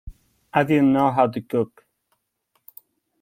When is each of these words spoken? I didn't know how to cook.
I 0.51 0.63
didn't 0.63 0.93
know 0.93 1.11
how 1.11 1.27
to 1.27 1.39
cook. 1.41 1.85